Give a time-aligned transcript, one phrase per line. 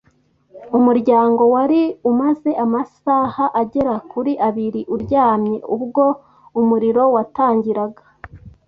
[0.77, 6.05] Umuryango wari umaze amasaha agera kuri abiri uryamye ubwo
[6.59, 8.03] umuriro watangiraga.